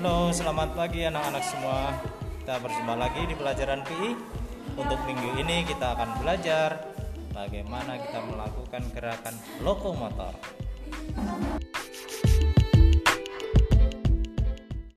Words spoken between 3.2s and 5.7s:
di pelajaran PI. Untuk minggu ini